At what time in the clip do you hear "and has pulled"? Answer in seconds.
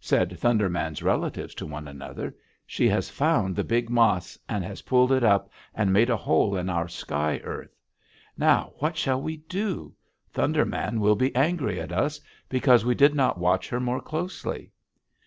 4.46-5.10